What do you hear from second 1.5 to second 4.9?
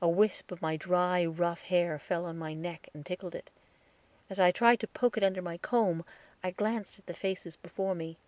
hair fell on my neck and tickled it; as I tried to